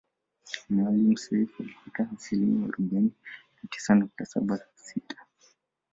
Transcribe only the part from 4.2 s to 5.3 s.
saba sita